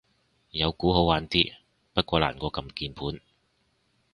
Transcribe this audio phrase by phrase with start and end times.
[0.49, 1.53] 有鼓好玩啲，
[1.93, 3.21] 不過難過撳鍵盤